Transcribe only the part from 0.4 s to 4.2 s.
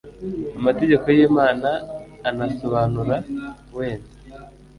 amategeko y'imana, anasobanura wenda